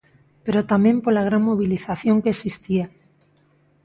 Pero 0.45 0.67
tamén 0.71 0.95
pola 1.03 1.25
gran 1.27 1.43
mobilización 1.49 2.21
que 2.23 2.33
existía. 2.35 2.85